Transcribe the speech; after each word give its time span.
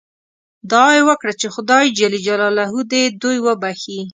دعا 0.69 0.89
یې 0.97 1.01
وکړه 1.09 1.33
چې 1.39 1.47
خدای 1.55 1.85
دې 2.91 3.03
دوی 3.21 3.37
وبخښي. 3.45 3.99